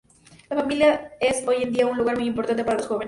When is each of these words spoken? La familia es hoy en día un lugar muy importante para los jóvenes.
La 0.49 0.55
familia 0.55 1.13
es 1.19 1.47
hoy 1.47 1.61
en 1.61 1.73
día 1.73 1.85
un 1.85 1.95
lugar 1.95 2.17
muy 2.17 2.25
importante 2.27 2.63
para 2.65 2.79
los 2.79 2.87
jóvenes. 2.87 2.99